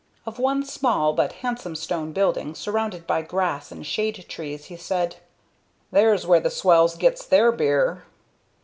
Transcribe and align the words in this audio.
Of 0.25 0.39
one 0.39 0.65
small 0.65 1.13
but 1.13 1.31
handsome 1.45 1.75
stone 1.75 2.11
building, 2.11 2.55
surrounded 2.55 3.05
by 3.05 3.21
grass 3.21 3.71
and 3.71 3.85
shade 3.85 4.25
trees, 4.27 4.65
he 4.65 4.75
said: 4.75 5.17
"There's 5.91 6.25
where 6.25 6.39
the 6.39 6.49
swells 6.49 6.95
get's 6.97 7.23
their 7.23 7.51
beer." 7.51 8.03